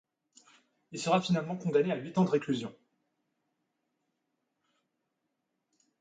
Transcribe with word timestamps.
Il 0.91 0.99
sera 0.99 1.21
finalement 1.21 1.55
condamné 1.55 1.91
à 1.91 1.95
huit 1.95 2.17
ans 2.17 2.23
de 2.25 2.31
réclusion. 2.31 2.75